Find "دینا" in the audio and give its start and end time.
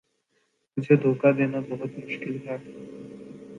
1.37-1.59